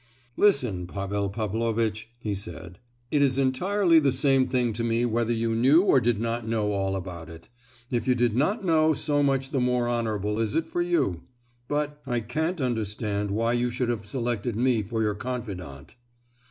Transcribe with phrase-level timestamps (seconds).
[0.35, 2.79] "Listen, Pavel Pavlovitch," he said;
[3.11, 6.71] "it is entirely the same thing to me whether you knew or did not know
[6.71, 7.49] all about it.
[7.91, 11.21] If you did not know, so much the more honourable is it for you;
[11.67, 15.95] but—I can't understand why you should have selected me for your confidant."